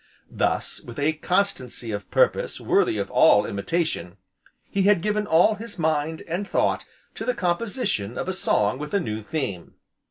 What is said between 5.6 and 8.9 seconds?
mind, and thought, to the composition of a song